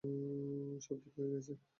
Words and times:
সব 0.79 0.97
ঠিক 1.03 1.13
হয়ে 1.17 1.29
গেছে। 1.33 1.53